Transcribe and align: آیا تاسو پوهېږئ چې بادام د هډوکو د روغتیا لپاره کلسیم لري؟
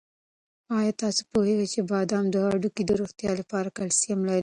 آیا 0.77 0.91
تاسو 1.01 1.21
پوهېږئ 1.31 1.67
چې 1.73 1.79
بادام 1.91 2.25
د 2.31 2.35
هډوکو 2.45 2.81
د 2.89 2.91
روغتیا 3.01 3.31
لپاره 3.39 3.73
کلسیم 3.77 4.19
لري؟ 4.29 4.39